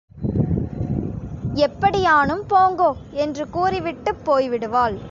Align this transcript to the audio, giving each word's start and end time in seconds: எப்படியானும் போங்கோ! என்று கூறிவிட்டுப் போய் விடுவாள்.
எப்படியானும் 1.57 2.43
போங்கோ! 2.49 2.89
என்று 3.11 3.49
கூறிவிட்டுப் 3.49 4.25
போய் 4.25 4.49
விடுவாள். 4.49 4.97